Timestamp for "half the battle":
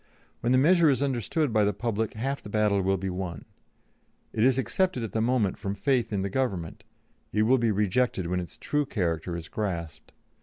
2.15-2.81